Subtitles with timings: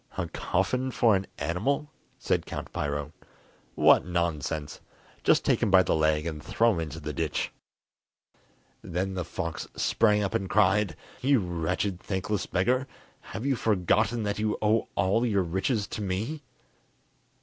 [0.17, 3.11] "A coffin for an animal?" said Count Piro.
[3.75, 4.81] "What nonsense!
[5.23, 7.51] just take him by the leg and throw him into the ditch."
[8.81, 12.87] Then the fox sprang up and cried: "You wretched, thankless beggar;
[13.19, 16.41] have you forgotten that you owe all your riches to me?"